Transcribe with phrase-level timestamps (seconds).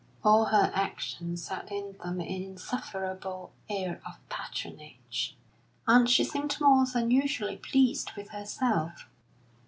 [0.23, 5.37] All her actions had in them an insufferable air of patronage,
[5.87, 9.05] and she seemed more than usually pleased with herself.